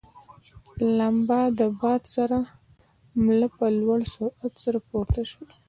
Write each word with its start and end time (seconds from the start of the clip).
لمبه 0.97 1.41
له 1.57 1.67
باده 1.81 2.07
سره 2.15 2.37
مله 3.23 3.47
په 3.57 3.65
لوړ 3.79 3.99
سرعت 4.15 4.53
سره 4.63 4.79
پورته 4.87 5.21
شول. 5.29 5.49